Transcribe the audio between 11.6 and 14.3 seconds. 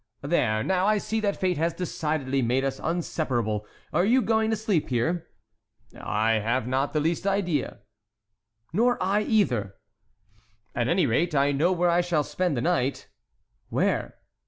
where I shall spend the night." "Where?"